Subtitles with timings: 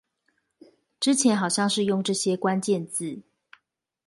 [0.99, 3.21] 之前好像是用這些關鍵字